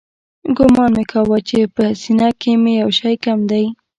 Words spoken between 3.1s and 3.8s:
کم دى.